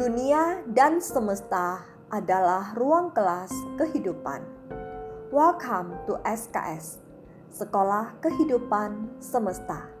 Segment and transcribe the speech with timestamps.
[0.00, 4.40] Dunia dan semesta adalah ruang kelas kehidupan.
[5.28, 7.04] Welcome to SKS,
[7.52, 9.92] Sekolah Kehidupan Semesta.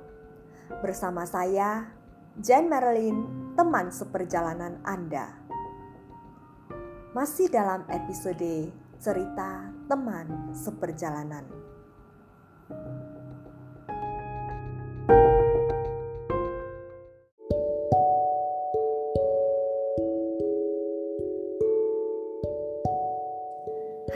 [0.80, 1.92] Bersama saya,
[2.40, 5.36] Jen Marilyn, teman seperjalanan Anda.
[7.12, 11.44] Masih dalam episode cerita teman seperjalanan.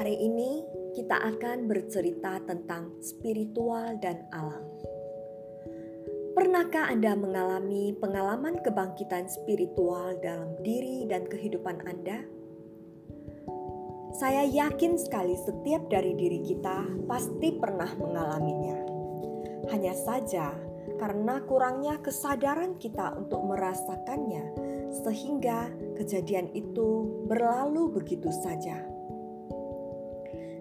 [0.04, 0.60] Hari ini
[0.92, 4.60] kita akan bercerita tentang spiritual dan alam.
[6.36, 12.20] Pernahkah Anda mengalami pengalaman kebangkitan spiritual dalam diri dan kehidupan Anda?
[14.20, 18.84] Saya yakin sekali setiap dari diri kita pasti pernah mengalaminya.
[19.72, 20.52] Hanya saja,
[21.00, 24.52] karena kurangnya kesadaran kita untuk merasakannya,
[25.00, 28.93] sehingga kejadian itu berlalu begitu saja.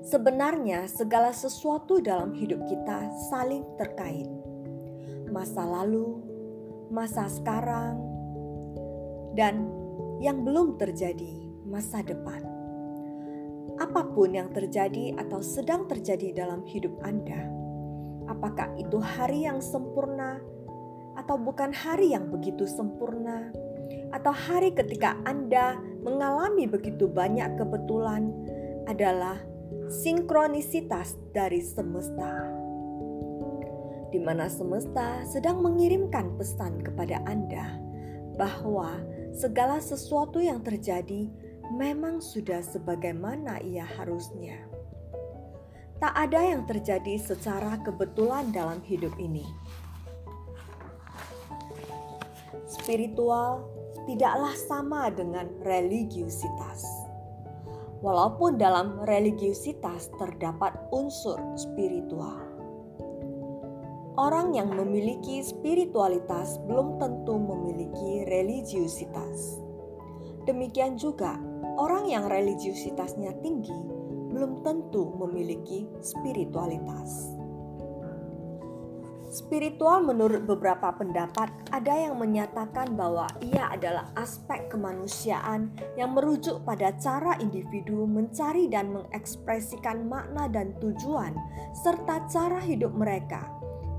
[0.04, 4.28] Sebenarnya, segala sesuatu dalam hidup kita saling terkait.
[5.32, 6.20] Masa lalu,
[6.92, 8.04] masa sekarang,
[9.32, 9.64] dan
[10.20, 12.44] yang belum terjadi, masa depan.
[13.80, 17.48] Apa pun yang terjadi atau sedang terjadi dalam hidup Anda,
[18.28, 20.44] apakah itu hari yang sempurna
[21.16, 23.56] atau bukan hari yang begitu sempurna,
[24.12, 28.36] atau hari ketika Anda mengalami begitu banyak kebetulan,
[28.84, 29.40] adalah
[29.94, 32.50] sinkronisitas dari semesta,
[34.10, 37.78] di mana semesta sedang mengirimkan pesan kepada Anda
[38.34, 39.02] bahwa
[39.34, 41.30] segala sesuatu yang terjadi
[41.78, 44.58] memang sudah sebagaimana ia harusnya.
[46.02, 49.46] Tak ada yang terjadi secara kebetulan dalam hidup ini.
[52.68, 53.64] Spiritual
[54.04, 57.03] tidaklah sama dengan religiusitas
[58.04, 62.44] walaupun dalam religiusitas terdapat unsur spiritual.
[64.14, 69.58] Orang yang memiliki spiritualitas belum tentu memiliki religiusitas.
[70.46, 71.40] Demikian juga,
[71.82, 73.74] orang yang religiusitasnya tinggi
[74.30, 77.33] belum tentu memiliki spiritualitas.
[79.34, 86.94] Spiritual menurut beberapa pendapat ada yang menyatakan bahwa ia adalah aspek kemanusiaan yang merujuk pada
[87.02, 91.34] cara individu mencari dan mengekspresikan makna dan tujuan
[91.74, 93.50] serta cara hidup mereka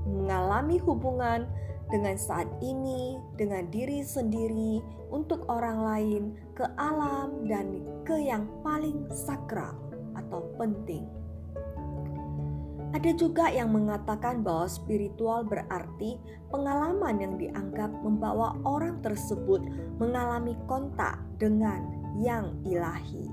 [0.07, 1.43] mengalami hubungan
[1.91, 4.81] dengan saat ini, dengan diri sendiri,
[5.13, 6.23] untuk orang lain,
[6.57, 9.77] ke alam, dan ke yang paling sakral
[10.17, 11.05] atau penting.
[12.95, 16.15] Ada juga yang mengatakan bahwa spiritual berarti
[16.47, 19.59] pengalaman yang dianggap membawa orang tersebut
[19.99, 21.83] mengalami kontak dengan
[22.15, 23.27] yang ilahi.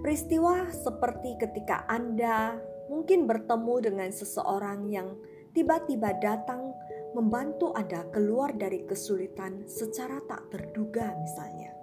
[0.00, 2.56] Peristiwa seperti ketika Anda
[2.88, 5.12] mungkin bertemu dengan seseorang yang
[5.52, 6.72] tiba-tiba datang
[7.12, 11.76] membantu Anda keluar dari kesulitan secara tak terduga misalnya.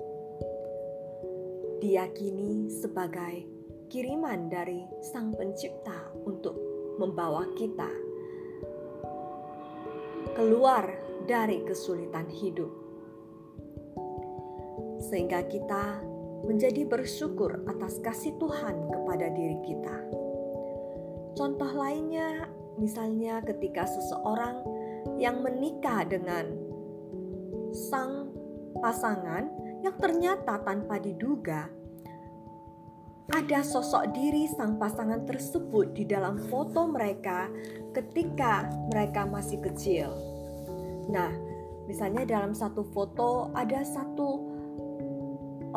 [1.85, 3.58] Diyakini sebagai
[3.89, 6.53] kiriman dari Sang Pencipta untuk
[7.01, 7.89] membawa kita
[10.37, 10.85] keluar
[11.25, 12.69] dari kesulitan hidup,
[15.09, 16.05] sehingga kita
[16.45, 19.97] menjadi bersyukur atas kasih Tuhan kepada diri kita.
[21.33, 22.45] Contoh lainnya,
[22.77, 24.63] misalnya ketika seseorang
[25.17, 26.45] yang menikah dengan
[27.73, 28.31] sang
[28.79, 29.49] pasangan
[29.81, 31.78] yang ternyata tanpa diduga
[33.29, 37.45] ada sosok diri sang pasangan tersebut di dalam foto mereka
[37.93, 40.09] ketika mereka masih kecil.
[41.09, 41.29] Nah,
[41.85, 44.29] misalnya dalam satu foto ada satu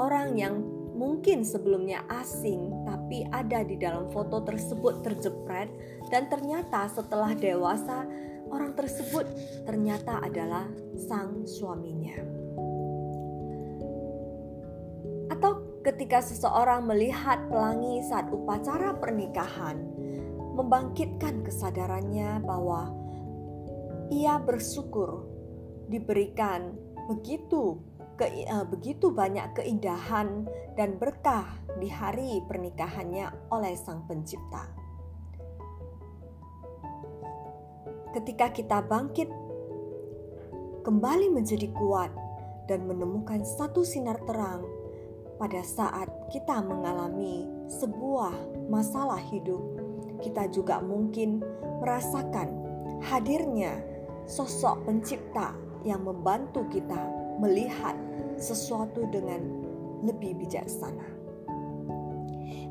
[0.01, 0.61] orang yang
[0.93, 5.69] mungkin sebelumnya asing, tapi ada di dalam foto tersebut terjepret,
[6.13, 8.05] dan ternyata setelah dewasa,
[8.53, 9.25] orang tersebut
[9.65, 12.42] ternyata adalah sang suaminya.
[15.83, 19.83] Ketika seseorang melihat pelangi saat upacara pernikahan,
[20.55, 22.95] membangkitkan kesadarannya bahwa
[24.15, 25.27] ia bersyukur
[25.91, 26.79] diberikan
[27.11, 27.83] begitu
[28.15, 30.47] ke, uh, begitu banyak keindahan
[30.79, 34.71] dan berkah di hari pernikahannya oleh Sang Pencipta.
[38.13, 39.27] Ketika kita bangkit
[40.85, 42.13] kembali menjadi kuat
[42.69, 44.63] dan menemukan satu sinar terang
[45.43, 48.31] pada saat kita mengalami sebuah
[48.71, 49.59] masalah hidup,
[50.23, 51.43] kita juga mungkin
[51.83, 52.47] merasakan
[53.03, 53.83] hadirnya
[54.23, 55.51] sosok pencipta
[55.83, 57.11] yang membantu kita
[57.43, 57.99] melihat
[58.39, 59.43] sesuatu dengan
[60.07, 61.11] lebih bijaksana.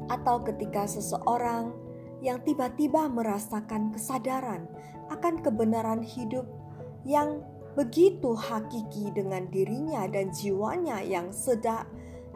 [0.07, 1.75] Atau ketika seseorang
[2.23, 4.63] yang tiba-tiba merasakan kesadaran
[5.11, 6.47] akan kebenaran hidup
[7.03, 7.43] yang
[7.75, 11.83] begitu hakiki dengan dirinya dan jiwanya yang sedang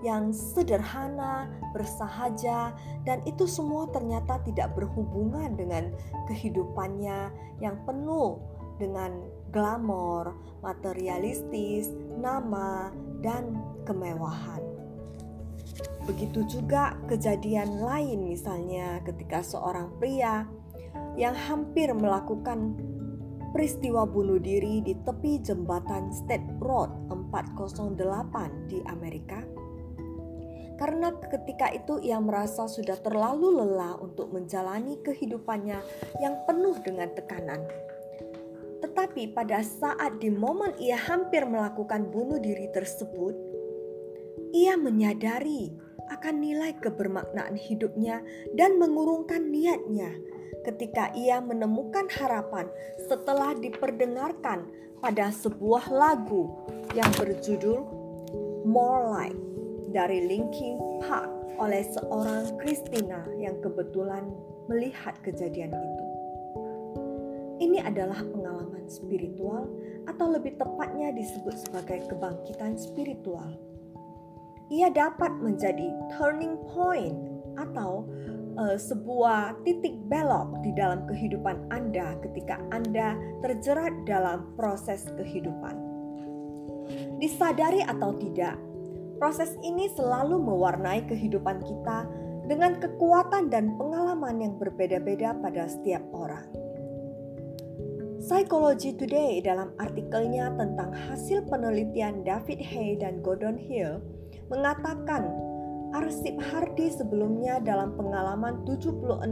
[0.06, 2.78] yang sederhana, bersahaja,
[3.10, 5.90] dan itu semua ternyata tidak berhubungan dengan
[6.30, 8.38] kehidupannya yang penuh
[8.78, 11.90] dengan glamor, materialistis,
[12.22, 12.94] nama,
[13.26, 13.58] dan
[13.90, 14.62] kemewahan.
[16.06, 20.46] Begitu juga kejadian lain, misalnya ketika seorang pria
[21.18, 22.78] yang hampir melakukan
[23.56, 29.55] peristiwa bunuh diri di tepi jembatan State Road 408 di Amerika
[30.76, 35.80] karena ketika itu ia merasa sudah terlalu lelah untuk menjalani kehidupannya
[36.20, 37.64] yang penuh dengan tekanan.
[38.84, 43.34] Tetapi pada saat di momen ia hampir melakukan bunuh diri tersebut,
[44.54, 45.74] ia menyadari
[46.12, 48.22] akan nilai kebermaknaan hidupnya
[48.54, 50.14] dan mengurungkan niatnya
[50.62, 52.70] ketika ia menemukan harapan
[53.10, 54.70] setelah diperdengarkan
[55.02, 56.50] pada sebuah lagu
[56.98, 57.86] yang berjudul
[58.66, 59.45] More Like
[59.96, 64.28] dari Linkin Park oleh seorang Christina yang kebetulan
[64.68, 66.06] melihat kejadian itu.
[67.64, 69.72] Ini adalah pengalaman spiritual
[70.12, 73.56] atau lebih tepatnya disebut sebagai kebangkitan spiritual.
[74.68, 75.88] Ia dapat menjadi
[76.20, 77.16] turning point
[77.56, 78.04] atau
[78.60, 85.80] uh, sebuah titik belok di dalam kehidupan Anda ketika Anda terjerat dalam proses kehidupan.
[87.24, 88.60] Disadari atau tidak,
[89.16, 92.04] Proses ini selalu mewarnai kehidupan kita
[92.46, 96.46] dengan kekuatan dan pengalaman yang berbeda-beda pada setiap orang.
[98.26, 104.02] Psychology Today dalam artikelnya tentang hasil penelitian David Hay dan Gordon Hill
[104.50, 105.30] mengatakan
[105.94, 109.30] arsip Hardy sebelumnya dalam pengalaman 76%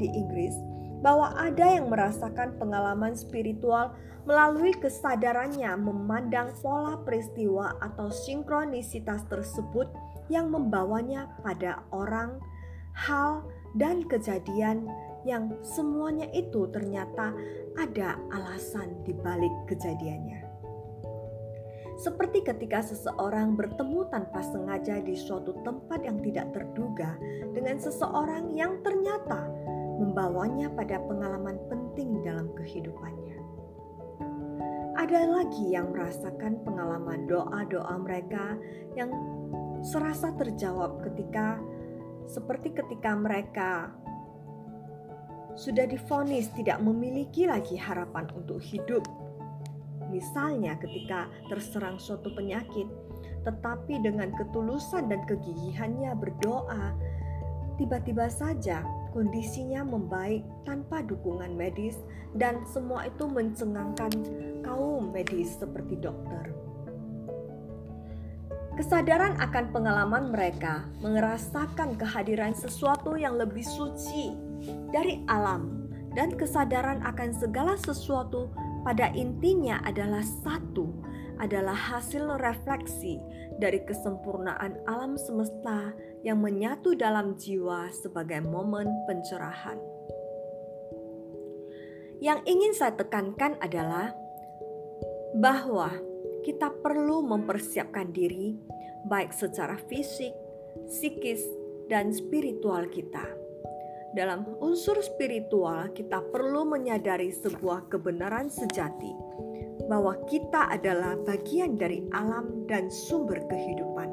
[0.00, 0.54] di Inggris
[1.02, 9.90] bahwa ada yang merasakan pengalaman spiritual melalui kesadarannya memandang pola peristiwa atau sinkronisitas tersebut
[10.30, 12.38] yang membawanya pada orang,
[12.94, 13.42] hal,
[13.74, 14.86] dan kejadian
[15.26, 17.34] yang semuanya itu ternyata
[17.74, 20.52] ada alasan di balik kejadiannya.
[22.02, 27.14] Seperti ketika seseorang bertemu tanpa sengaja di suatu tempat yang tidak terduga
[27.54, 29.61] dengan seseorang yang ternyata
[30.02, 33.38] membawanya pada pengalaman penting dalam kehidupannya.
[34.98, 38.58] Ada lagi yang merasakan pengalaman doa-doa mereka
[38.98, 39.14] yang
[39.86, 41.62] serasa terjawab ketika
[42.26, 43.94] seperti ketika mereka
[45.54, 49.04] sudah difonis tidak memiliki lagi harapan untuk hidup.
[50.08, 52.84] Misalnya ketika terserang suatu penyakit,
[53.42, 56.96] tetapi dengan ketulusan dan kegigihannya berdoa,
[57.80, 62.00] tiba-tiba saja kondisinya membaik tanpa dukungan medis
[62.36, 64.12] dan semua itu mencengangkan
[64.64, 66.52] kaum medis seperti dokter.
[68.72, 74.32] Kesadaran akan pengalaman mereka merasakan kehadiran sesuatu yang lebih suci
[74.88, 75.84] dari alam
[76.16, 78.48] dan kesadaran akan segala sesuatu
[78.80, 80.88] pada intinya adalah satu,
[81.42, 83.18] adalah hasil refleksi
[83.58, 85.90] dari kesempurnaan alam semesta
[86.22, 89.76] yang menyatu dalam jiwa sebagai momen pencerahan.
[92.22, 94.14] Yang ingin saya tekankan adalah
[95.34, 95.90] bahwa
[96.46, 98.54] kita perlu mempersiapkan diri,
[99.10, 100.30] baik secara fisik,
[100.86, 101.42] psikis,
[101.90, 103.26] dan spiritual kita.
[104.14, 109.10] Dalam unsur spiritual, kita perlu menyadari sebuah kebenaran sejati
[109.92, 114.08] bahwa kita adalah bagian dari alam dan sumber kehidupan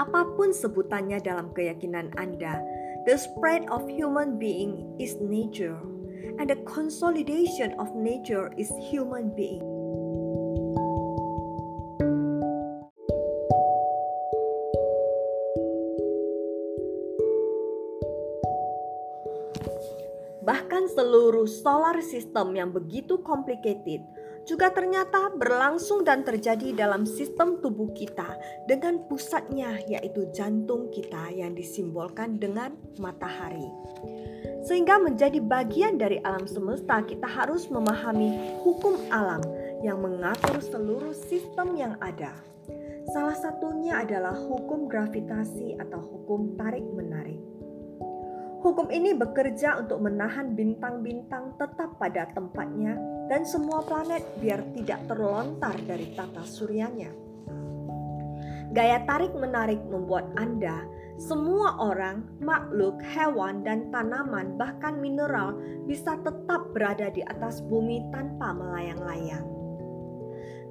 [0.00, 2.64] apa pun sebutannya dalam keyakinan Anda,
[3.04, 5.76] the spread of human being is nature,
[6.40, 9.60] and the consolidation of nature is human being.
[20.42, 24.02] Bahkan seluruh solar system yang begitu complicated
[24.42, 28.26] juga ternyata berlangsung dan terjadi dalam sistem tubuh kita
[28.66, 33.70] dengan pusatnya yaitu jantung kita yang disimbolkan dengan matahari.
[34.66, 39.42] Sehingga menjadi bagian dari alam semesta kita harus memahami hukum alam
[39.82, 42.34] yang mengatur seluruh sistem yang ada.
[43.10, 47.51] Salah satunya adalah hukum gravitasi atau hukum tarik-menarik.
[48.62, 52.94] Hukum ini bekerja untuk menahan bintang-bintang tetap pada tempatnya
[53.26, 57.10] dan semua planet biar tidak terlontar dari tata suryanya.
[58.70, 60.86] Gaya tarik-menarik membuat Anda,
[61.18, 68.54] semua orang, makhluk, hewan, dan tanaman, bahkan mineral, bisa tetap berada di atas bumi tanpa
[68.54, 69.44] melayang-layang.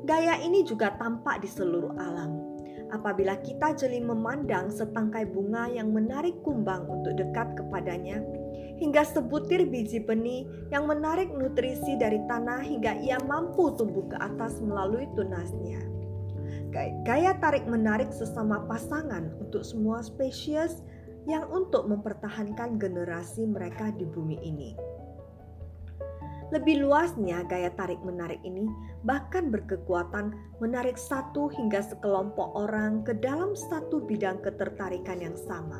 [0.07, 2.50] Gaya ini juga tampak di seluruh alam
[2.91, 8.19] apabila kita jeli memandang setangkai bunga yang menarik kumbang untuk dekat kepadanya,
[8.77, 14.59] hingga sebutir biji benih yang menarik nutrisi dari tanah hingga ia mampu tumbuh ke atas
[14.59, 15.79] melalui tunasnya.
[17.03, 20.79] Gaya tarik-menarik sesama pasangan untuk semua spesies
[21.29, 24.73] yang untuk mempertahankan generasi mereka di bumi ini.
[26.51, 28.67] Lebih luasnya, gaya tarik-menarik ini
[29.07, 35.79] bahkan berkekuatan menarik satu hingga sekelompok orang ke dalam satu bidang ketertarikan yang sama,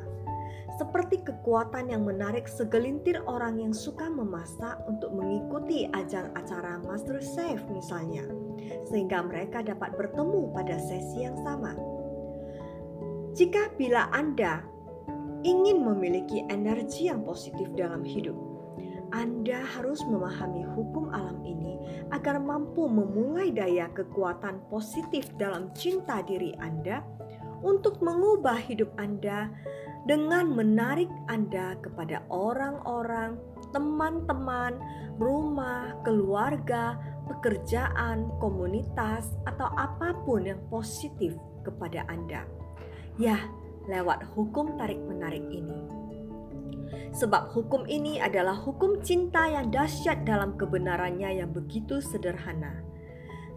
[0.80, 7.60] seperti kekuatan yang menarik segelintir orang yang suka memasak untuk mengikuti ajang acara Master Chef,
[7.68, 8.24] misalnya,
[8.88, 11.76] sehingga mereka dapat bertemu pada sesi yang sama.
[13.36, 14.64] Jika bila Anda
[15.44, 18.51] ingin memiliki energi yang positif dalam hidup,
[19.12, 21.76] anda harus memahami hukum alam ini
[22.16, 27.04] agar mampu memulai daya kekuatan positif dalam cinta diri Anda
[27.60, 29.52] untuk mengubah hidup Anda
[30.08, 33.36] dengan menarik Anda kepada orang-orang,
[33.76, 34.80] teman-teman,
[35.20, 36.96] rumah, keluarga,
[37.28, 41.36] pekerjaan, komunitas, atau apa pun yang positif
[41.68, 42.48] kepada Anda.
[43.20, 43.38] Ya,
[43.92, 46.01] lewat hukum tarik-menarik ini
[47.12, 52.84] sebab hukum ini adalah hukum cinta yang dahsyat dalam kebenarannya yang begitu sederhana.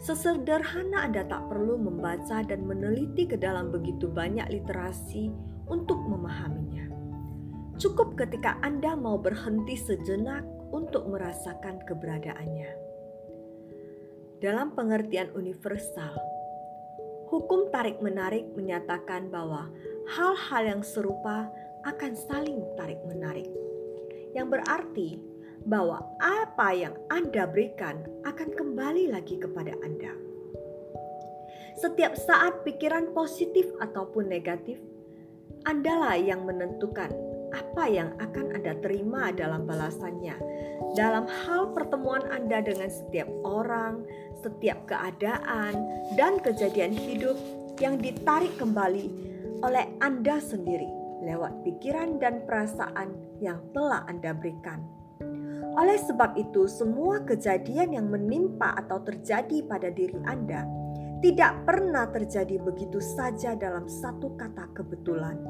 [0.03, 5.33] Sesederhana Anda tak perlu membaca dan meneliti ke dalam begitu banyak literasi
[5.71, 6.93] untuk memahaminya.
[7.81, 12.71] Cukup ketika Anda mau berhenti sejenak untuk merasakan keberadaannya.
[14.43, 16.15] Dalam pengertian universal,
[17.33, 19.73] hukum tarik-menarik menyatakan bahwa
[20.05, 21.49] hal-hal yang serupa
[21.85, 23.49] akan saling tarik-menarik,
[24.33, 25.21] yang berarti
[25.69, 30.13] bahwa apa yang Anda berikan akan kembali lagi kepada Anda.
[31.81, 34.81] Setiap saat pikiran positif ataupun negatif,
[35.65, 37.09] Andalah yang menentukan
[37.53, 40.37] apa yang akan Anda terima dalam balasannya.
[40.93, 44.05] Dalam hal pertemuan Anda dengan setiap orang,
[44.45, 45.73] setiap keadaan,
[46.21, 47.37] dan kejadian hidup
[47.81, 49.09] yang ditarik kembali
[49.65, 54.85] oleh Anda sendiri lewat pikiran dan perasaan yang telah Anda berikan.
[55.75, 60.63] Oleh sebab itu, semua kejadian yang menimpa atau terjadi pada diri Anda
[61.19, 65.41] tidak pernah terjadi begitu saja dalam satu kata kebetulan,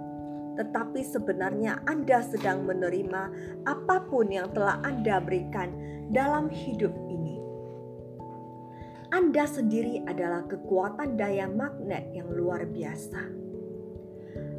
[0.57, 3.23] tetapi sebenarnya Anda sedang menerima
[3.69, 5.75] apa pun yang telah Anda berikan
[6.15, 7.43] dalam hidup ini.
[9.13, 13.44] Anda sendiri adalah kekuatan daya magnet yang luar biasa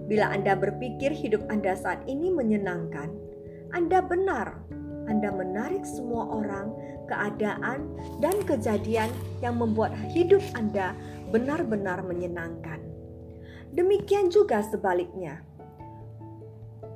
[0.06, 3.10] Bila Anda berpikir hidup Anda saat ini menyenangkan,
[3.74, 4.62] Anda benar.
[5.06, 6.74] Anda menarik semua orang,
[7.06, 10.98] keadaan, dan kejadian yang membuat hidup Anda
[11.30, 12.82] benar-benar menyenangkan.
[13.74, 15.46] Demikian juga sebaliknya.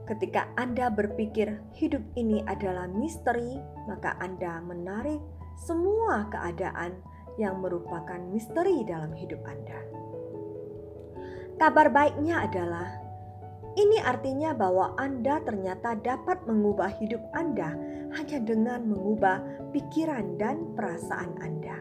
[0.10, 5.22] Ketika Anda berpikir hidup ini adalah misteri, maka Anda menarik
[5.62, 6.98] semua keadaan
[7.38, 9.80] yang merupakan misteri dalam hidup Anda.
[11.60, 12.99] Kabar baiknya adalah
[13.80, 17.80] ini artinya bahwa Anda ternyata dapat mengubah hidup Anda
[18.20, 19.40] hanya dengan mengubah
[19.72, 21.80] pikiran dan perasaan Anda.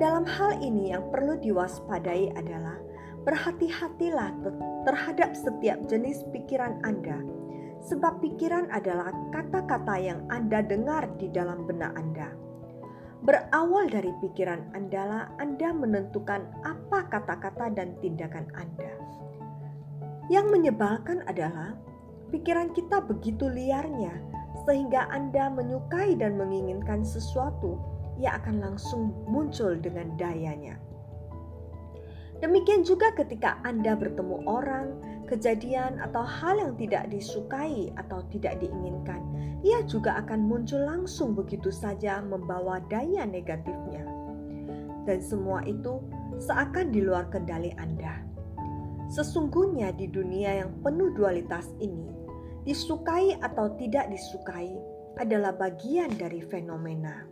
[0.00, 2.80] Dalam hal ini, yang perlu diwaspadai adalah
[3.28, 4.32] berhati-hatilah
[4.88, 7.20] terhadap setiap jenis pikiran Anda,
[7.84, 12.32] sebab pikiran adalah kata-kata yang Anda dengar di dalam benak Anda
[13.20, 18.96] Berawal dari pikiran Anda, Anda menentukan apa kata-kata dan tindakan Anda.
[20.30, 21.74] Yang menyebalkan adalah
[22.30, 24.14] pikiran kita begitu liarnya,
[24.62, 27.82] sehingga Anda menyukai dan menginginkan sesuatu,
[28.14, 30.78] ia akan langsung muncul dengan dayanya.
[32.38, 39.20] Demikian juga ketika Anda bertemu orang, kejadian, atau hal yang tidak disukai atau tidak diinginkan,
[39.66, 44.06] ia juga akan muncul langsung begitu saja membawa daya negatifnya.
[45.04, 46.00] Dan semua itu
[46.38, 48.29] seakan di luar kendali Anda.
[49.10, 52.14] Sesungguhnya di dunia yang penuh dualitas ini,
[52.62, 54.70] disukai atau tidak disukai
[55.18, 57.26] adalah bagian dari fenomena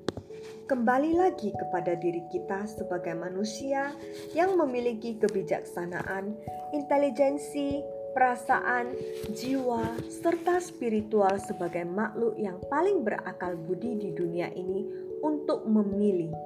[0.68, 3.88] kembali lagi kepada diri kita sebagai manusia
[4.37, 6.37] yang memiliki kebijaksanaan,
[6.76, 7.80] intelijensi,
[8.12, 8.92] perasaan,
[9.32, 14.85] jiwa, serta spiritual sebagai makhluk yang paling berakal budi di dunia ini
[15.25, 16.37] untuk memilih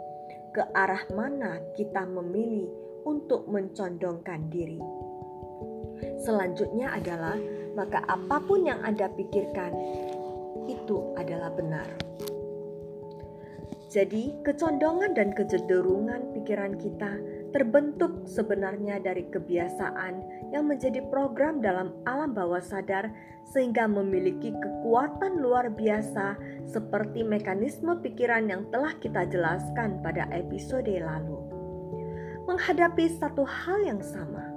[0.54, 2.70] ke arah mana kita memilih
[3.02, 4.78] untuk mencondongkan diri.
[6.22, 7.36] Selanjutnya adalah
[7.74, 9.72] maka apa pun yang Anda pikirkan
[10.68, 11.88] itu adalah benar.
[13.92, 17.12] Jadi, kecondongan dan kecenderungan pikiran kita
[17.52, 23.12] terbentuk sebenarnya dari kebiasaan yang menjadi program dalam alam bawah sadar
[23.52, 31.36] sehingga memiliki kekuatan luar biasa seperti mekanisme pikiran yang telah kita jelaskan pada episode lalu.
[32.48, 34.51] Menghadapi satu hal yang sama,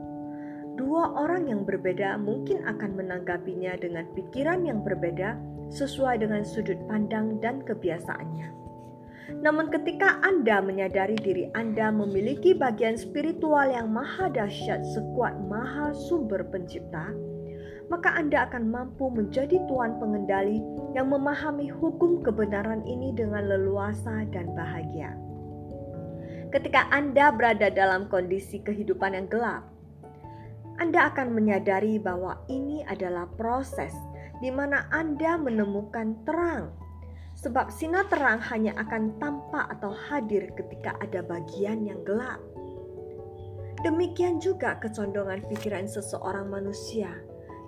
[0.95, 5.35] dua orang yang berbeda mungkin akan menanggapinya dengan pikiran yang berbeda
[5.67, 8.47] sesuai dengan sudut pandang dan kebiasaannya.
[9.43, 16.47] Namun, ketika Anda menyadari diri Anda memiliki bagian spiritual yang maha dahsyat sekuat maha sumber
[16.47, 17.11] pencipta,
[17.91, 20.63] maka Anda akan mampu menjadi tuan pengendali
[20.95, 25.11] yang memahami hukum kebenaran ini dengan leluasa dan bahagia.
[26.55, 29.74] Ketika Anda berada dalam kondisi kehidupan yang gelap,
[30.75, 33.95] Anda akan menyadari bahwa ini adalah proses
[34.43, 36.75] di mana Anda menemukan terang
[37.35, 42.39] sebab sinar terang hanya akan tampak atau hadir ketika ada bagian yang gelap.
[43.83, 47.11] Demikian juga kecondongan pikiran seseorang manusia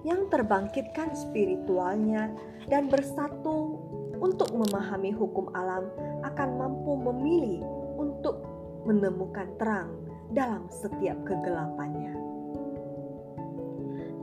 [0.01, 2.31] yang terbangkitkan spiritualnya
[2.71, 3.77] dan bersatu
[4.17, 5.87] untuk memahami hukum alam
[6.25, 7.61] akan mampu memilih
[8.01, 8.41] untuk
[8.87, 9.93] menemukan terang
[10.33, 12.16] dalam setiap kegelapannya.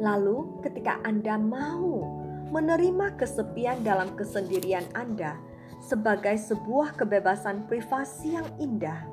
[0.00, 2.02] Lalu, ketika Anda mau
[2.50, 5.38] menerima kesepian dalam kesendirian Anda
[5.78, 9.06] sebagai sebuah kebebasan privasi yang indah,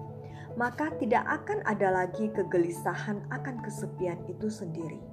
[0.56, 5.11] maka tidak akan ada lagi kegelisahan akan kesepian itu sendiri.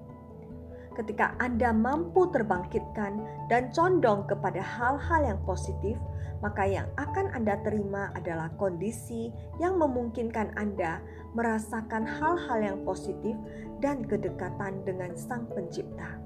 [0.99, 5.95] Ketika Anda mampu terbangkitkan dan condong kepada hal-hal yang positif,
[6.43, 9.30] maka yang akan Anda terima adalah kondisi
[9.63, 10.99] yang memungkinkan Anda
[11.39, 13.39] merasakan hal-hal yang positif
[13.78, 16.19] dan kedekatan dengan Sang Pencipta.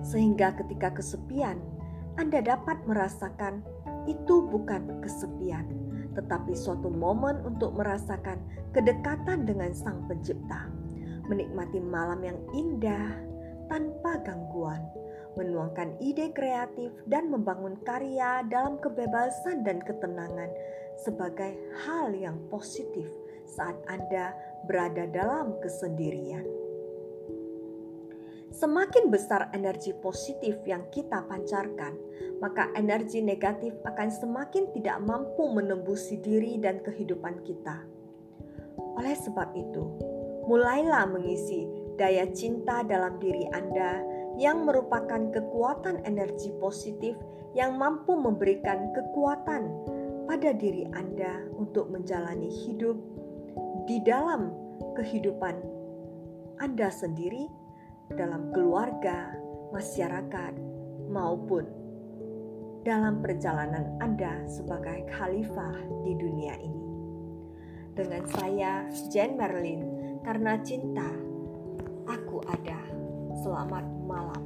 [0.00, 1.60] Sehingga ketika kesepian,
[2.16, 3.60] Anda dapat merasakan
[4.08, 5.68] itu bukan kesepian,
[6.16, 8.40] tetapi suatu momen untuk merasakan
[8.72, 10.70] kedekatan dengan Sang Pencipta,
[11.26, 13.22] menikmati malam yang indah
[13.66, 14.82] tanpa gangguan,
[15.34, 20.50] menuangkan ide kreatif, dan membangun karya dalam kebebasan dan ketenangan
[20.96, 21.52] sebagai
[21.84, 23.10] hal yang positif
[23.46, 24.32] saat Anda
[24.66, 26.46] berada dalam kesendirian.
[28.56, 31.92] Semakin besar energi positif yang kita pancarkan,
[32.40, 37.84] maka energi negatif akan semakin tidak mampu menembusi diri dan kehidupan kita.
[38.96, 40.15] Oleh sebab itu,
[40.46, 41.66] mulailah mengisi
[41.98, 44.02] daya cinta dalam diri Anda
[44.38, 47.16] yang merupakan kekuatan energi positif
[47.56, 49.72] yang mampu memberikan kekuatan
[50.28, 52.94] pada diri Anda untuk menjalani hidup
[53.88, 54.52] di dalam
[54.98, 55.56] kehidupan
[56.60, 57.48] Anda sendiri
[58.14, 59.34] dalam keluarga,
[59.72, 60.54] masyarakat,
[61.10, 61.64] maupun
[62.86, 65.74] dalam perjalanan Anda sebagai khalifah
[66.06, 66.84] di dunia ini.
[67.96, 69.95] Dengan saya, Jen Merlin,
[70.26, 71.06] karena cinta,
[72.02, 72.82] aku ada.
[73.46, 74.42] Selamat malam.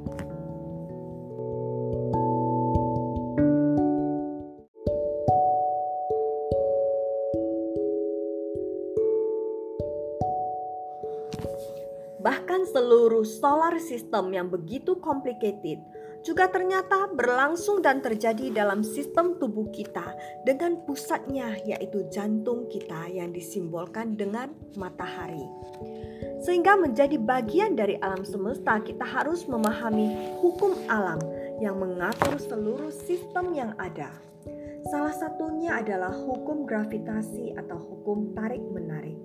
[12.20, 15.80] Bahkan seluruh solar system yang begitu complicated
[16.20, 20.04] juga ternyata berlangsung dan terjadi dalam sistem tubuh kita
[20.44, 25.48] dengan pusatnya yaitu jantung kita yang disimbolkan dengan matahari.
[26.44, 31.20] Sehingga menjadi bagian dari alam semesta kita harus memahami hukum alam
[31.60, 34.12] yang mengatur seluruh sistem yang ada.
[34.88, 39.20] Salah satunya adalah hukum gravitasi atau hukum tarik-menarik.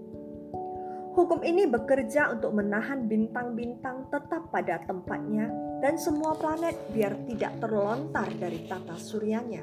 [1.16, 5.48] Hukum ini bekerja untuk menahan bintang-bintang tetap pada tempatnya
[5.86, 9.62] dan semua planet biar tidak terlontar dari tata suryanya.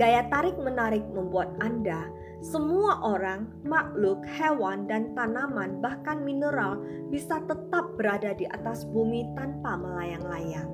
[0.00, 2.08] Gaya tarik-menarik membuat Anda,
[2.40, 6.80] semua orang, makhluk, hewan, dan tanaman, bahkan mineral,
[7.12, 10.72] bisa tetap berada di atas bumi tanpa melayang-layang.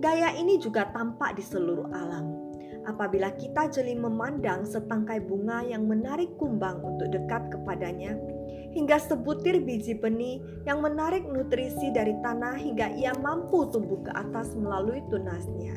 [0.00, 2.36] Gaya ini juga tampak di seluruh alam
[2.86, 8.14] apabila kita jeli memandang setangkai bunga yang menarik kumbang untuk dekat kepadanya,
[8.76, 14.52] hingga sebutir biji benih yang menarik nutrisi dari tanah hingga ia mampu tumbuh ke atas
[14.52, 15.76] melalui tunasnya.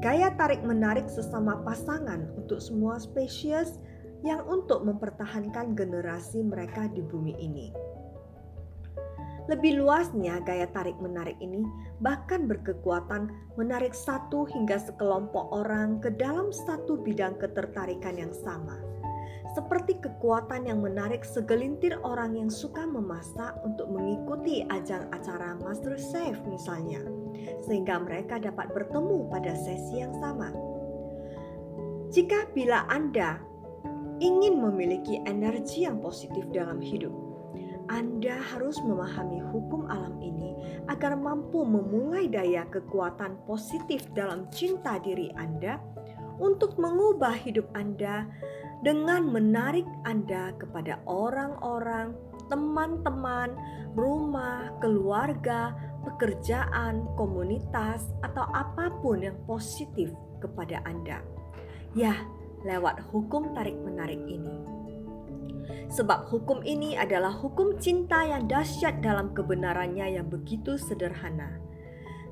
[0.00, 3.76] Gaya tarik-menarik sesama pasangan untuk semua spesies
[4.24, 7.68] yang untuk mempertahankan generasi mereka di bumi ini.
[9.48, 11.64] Lebih luasnya, gaya tarik-menarik ini
[12.04, 18.76] bahkan berkekuatan menarik satu hingga sekelompok orang ke dalam satu bidang ketertarikan yang sama.
[19.58, 26.38] Seperti kekuatan yang menarik segelintir orang yang suka memasak untuk mengikuti ajang acara Master Chef
[26.46, 27.02] misalnya,
[27.66, 30.54] sehingga mereka dapat bertemu pada sesi yang sama.
[32.14, 33.42] Jika bila Anda
[34.22, 37.10] ingin memiliki energi yang positif dalam hidup,
[37.90, 40.54] anda harus memahami hukum alam ini
[40.86, 45.80] agar mampu memulai daya kekuatan positif dalam cinta diri Anda
[46.36, 48.28] untuk mengubah hidup Anda
[48.82, 52.14] dengan menarik Anda kepada orang-orang,
[52.46, 53.54] teman-teman,
[53.98, 55.74] rumah, keluarga,
[56.06, 61.20] pekerjaan, komunitas, atau apa pun yang positif kepada Anda.
[61.98, 62.14] Ya,
[62.62, 64.78] lewat hukum tarik-menarik ini
[65.88, 71.60] sebab hukum ini adalah hukum cinta yang dahsyat dalam kebenarannya yang begitu sederhana.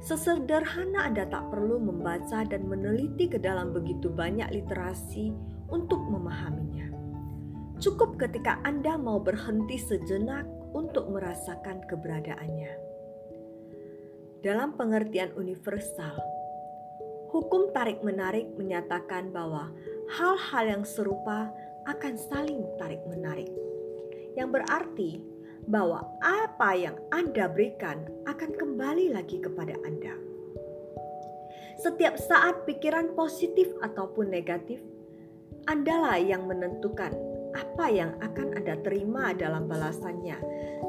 [0.05, 5.33] Sesederhana Anda tak perlu membaca dan meneliti ke dalam begitu banyak literasi
[5.71, 6.93] untuk memahaminya.
[7.77, 12.73] Cukup ketika Anda mau berhenti sejenak untuk merasakan keberadaannya.
[14.41, 16.17] Dalam pengertian universal,
[17.35, 19.75] hukum tarik-menarik menyatakan bahwa
[20.17, 21.51] hal-hal yang serupa
[21.85, 23.51] akan saling tarik-menarik,
[24.39, 25.21] yang berarti
[25.67, 30.15] bahwa apa yang Anda berikan akan kembali lagi kepada Anda.
[31.77, 34.81] Setiap saat pikiran positif ataupun negatif,
[35.67, 37.11] Andalah yang menentukan
[37.57, 40.39] apa yang akan Anda terima dalam balasannya.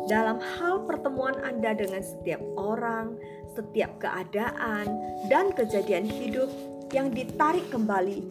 [0.06, 3.18] Dalam hal pertemuan Anda dengan setiap orang,
[3.58, 4.86] setiap keadaan,
[5.34, 6.52] dan kejadian hidup
[6.94, 8.22] yang ditarik kembali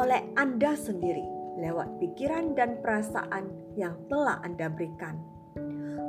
[0.00, 1.26] oleh Anda sendiri
[1.60, 5.20] lewat pikiran dan perasaan yang telah Anda berikan.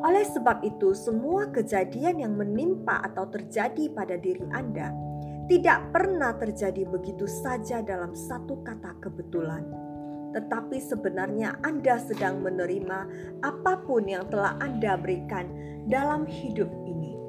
[0.02, 5.11] Oleh sebab itu, semua kejadian yang menimpa atau terjadi pada diri Anda
[5.52, 9.68] tidak pernah terjadi begitu saja dalam satu kata kebetulan,
[10.32, 13.00] tetapi sebenarnya Anda sedang menerima
[13.44, 15.52] apa pun yang telah Anda berikan
[15.92, 17.20] dalam hidup ini.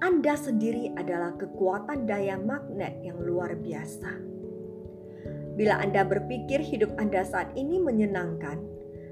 [0.00, 4.34] Anda sendiri adalah kekuatan daya magnet yang luar biasa
[5.60, 8.58] Bila Anda berpikir hidup Anda saat ini menyenangkan,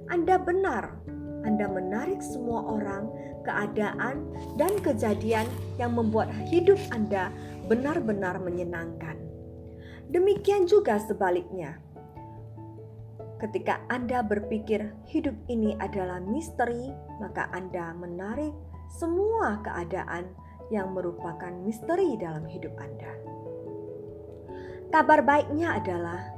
[0.08, 1.04] Anda benar.
[1.42, 3.10] Anda menarik semua orang,
[3.42, 7.30] keadaan, dan kejadian yang membuat hidup Anda
[7.66, 9.18] benar-benar menyenangkan.
[10.12, 11.80] Demikian juga sebaliknya.
[13.42, 18.54] Ketika Anda berpikir hidup ini adalah misteri, maka Anda menarik
[18.92, 20.30] semua keadaan
[20.70, 23.12] yang merupakan misteri dalam hidup Anda.
[24.92, 26.31] Kabar baiknya adalah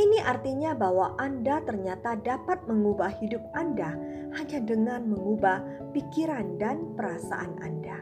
[0.00, 3.92] ini artinya bahwa Anda ternyata dapat mengubah hidup Anda
[4.32, 5.60] hanya dengan mengubah
[5.92, 8.00] pikiran dan perasaan Anda.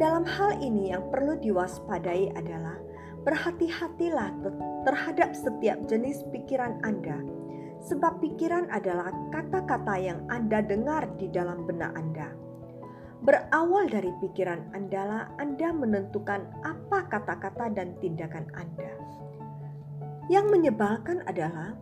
[0.00, 2.80] Dalam hal ini, yang perlu diwaspadai adalah
[3.28, 4.32] berhati-hatilah
[4.88, 7.20] terhadap setiap jenis pikiran Anda,
[7.84, 12.32] sebab pikiran adalah kata-kata yang Anda dengar di dalam benak Anda
[13.20, 18.96] Berawal dari pikiran Anda, Anda menentukan apa kata-kata dan tindakan Anda.
[20.30, 21.74] Yang menyebalkan adalah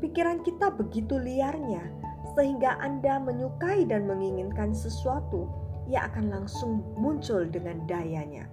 [0.00, 1.84] pikiran kita begitu liarnya,
[2.32, 5.44] sehingga Anda menyukai dan menginginkan sesuatu
[5.84, 8.48] yang akan langsung muncul dengan dayanya.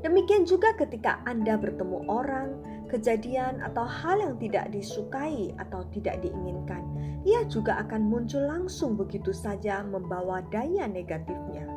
[0.00, 6.82] Demikian juga ketika Anda bertemu orang, kejadian, atau hal yang tidak disukai atau tidak diinginkan,
[7.28, 11.68] ia juga akan muncul langsung begitu saja membawa daya negatifnya.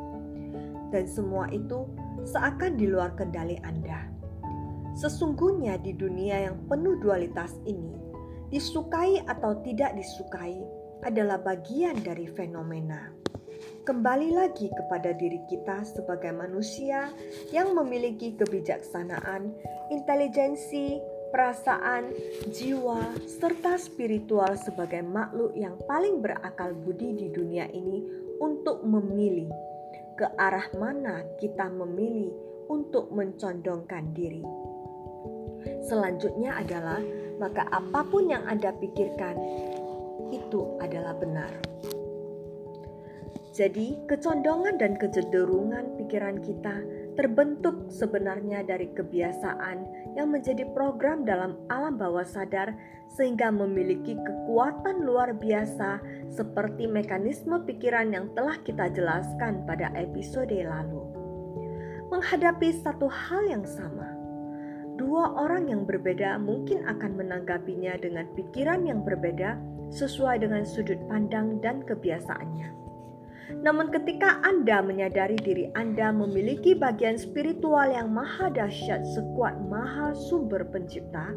[0.90, 1.86] Dan semua itu
[2.24, 4.15] seakan di luar kendali Anda.
[4.96, 7.92] Sesungguhnya di dunia yang penuh dualitas ini,
[8.48, 10.56] disukai atau tidak disukai
[11.04, 13.12] adalah bagian dari fenomena
[13.86, 17.06] kembali lagi kepada diri kita sebagai manusia
[17.54, 19.54] yang memiliki kebijaksanaan,
[19.94, 20.98] intelijensi,
[21.30, 22.10] perasaan,
[22.50, 28.02] jiwa, serta spiritual sebagai makhluk yang paling berakal budi di dunia ini
[28.42, 29.46] untuk memilih
[30.18, 32.34] ke arah mana kita memilih
[32.66, 34.42] untuk mencondongkan diri.
[35.86, 37.00] Selanjutnya adalah
[37.36, 39.36] maka apa pun yang Anda pikirkan
[40.32, 41.52] itu adalah benar.
[43.56, 46.76] Jadi, kecondongan dan kecenderungan pikiran kita
[47.16, 52.76] terbentuk sebenarnya dari kebiasaan yang menjadi program dalam alam bawah sadar,
[53.08, 61.00] sehingga memiliki kekuatan luar biasa, seperti mekanisme pikiran yang telah kita jelaskan pada episode lalu.
[62.12, 64.15] Menghadapi satu hal yang sama,
[64.96, 69.60] dua orang yang berbeda mungkin akan menanggapinya dengan pikiran yang berbeda
[69.92, 72.76] sesuai dengan sudut pandang dan kebiasaannya.
[73.62, 80.66] Namun, ketika Anda menyadari diri Anda memiliki bagian spiritual yang maha dahsyat sekuat maha sumber
[80.66, 81.30] pencipta,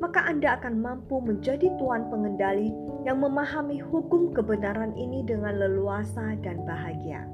[0.00, 2.72] maka Anda akan mampu menjadi tuan pengendali
[3.04, 7.28] yang memahami hukum kebenaran ini dengan leluasa dan bahagia.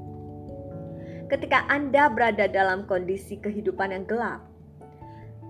[1.31, 4.43] Ketika Anda berada dalam kondisi kehidupan yang gelap,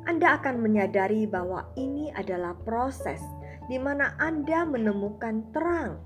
[0.03, 3.23] Anda akan menyadari bahwa ini adalah proses
[3.71, 6.03] di mana Anda menemukan terang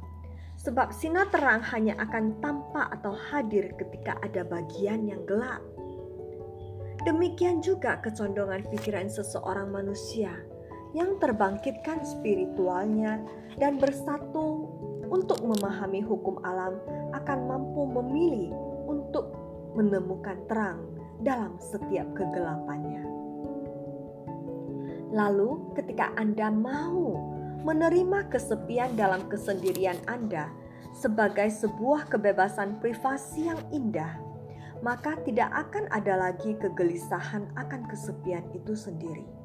[0.57, 5.61] sebab sinar terang hanya akan tampak atau hadir ketika ada bagian yang gelap.
[7.05, 10.33] Demikian juga kecondongan pikiran seseorang manusia
[10.97, 13.21] yang terbangkitkan spiritualnya
[13.57, 14.69] dan bersatu
[15.07, 16.77] untuk memahami hukum alam
[17.15, 18.51] akan mampu memilih
[18.89, 19.33] untuk
[19.77, 20.83] menemukan terang
[21.23, 23.16] dalam setiap kegelapannya.
[25.11, 27.15] Lalu, ketika Anda mau
[27.63, 30.51] menerima kesepian dalam kesendirian Anda
[30.95, 34.19] sebagai sebuah kebebasan privasi yang indah,
[34.81, 39.36] maka tidak akan ada lagi kegelisahan akan kesepian itu sendiri.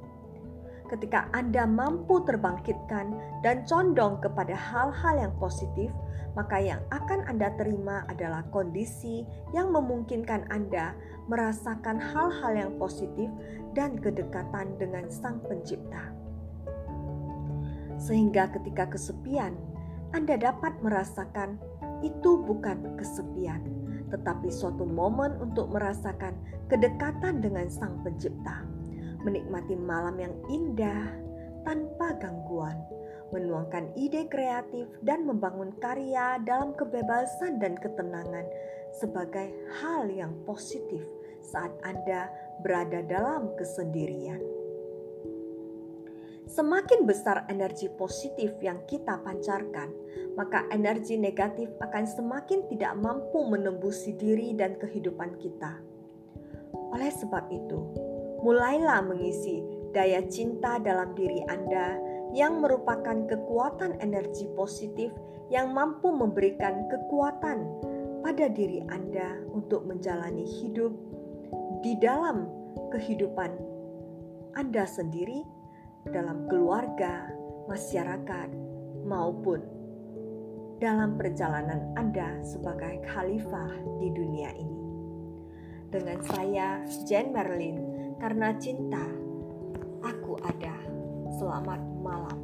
[0.93, 5.89] Ketika Anda mampu terbangkitkan dan condong kepada hal-hal yang positif,
[6.37, 9.25] maka yang akan Anda terima adalah kondisi
[9.57, 10.93] yang memungkinkan Anda
[11.33, 13.33] merasakan hal-hal yang positif
[13.73, 16.13] dan kedekatan dengan Sang Pencipta.
[17.97, 19.57] Sehingga ketika kesepian,
[20.13, 21.57] Anda dapat merasakan
[22.05, 23.65] itu bukan kesepian,
[24.13, 26.37] tetapi suatu momen untuk merasakan
[26.69, 28.67] kedekatan dengan Sang Pencipta,
[29.23, 31.19] menikmati malam yang indah
[31.63, 32.79] tanpa gangguan,
[33.31, 38.47] menuangkan ide kreatif, dan membangun karya dalam kebebasan dan ketenangan
[38.93, 39.49] sebagai
[39.81, 41.07] hal yang positif
[41.43, 42.29] saat Anda
[42.61, 44.43] berada dalam kesendirian.
[46.53, 49.89] Semakin besar energi positif yang kita pancarkan,
[50.37, 55.81] maka energi negatif akan semakin tidak mampu menembusi diri dan kehidupan kita.
[56.93, 58.12] Oleh sebab itu,
[58.43, 59.63] mulailah mengisi
[59.95, 61.97] daya cinta dalam diri Anda
[62.35, 65.13] yang merupakan kekuatan energi positif
[65.53, 67.69] yang mampu memberikan kekuatan
[68.25, 70.91] pada diri Anda untuk menjalani hidup
[71.85, 72.49] di dalam
[72.91, 73.53] kehidupan
[74.57, 75.45] Anda sendiri
[76.11, 77.31] dalam keluarga,
[77.71, 78.49] masyarakat,
[79.07, 79.63] maupun
[80.83, 83.71] dalam perjalanan Anda sebagai khalifah
[84.03, 84.81] di dunia ini.
[85.93, 87.92] Dengan saya, Jen Merlin,
[88.23, 89.03] karena cinta,
[89.99, 90.79] aku ada.
[91.43, 92.39] Selamat malam.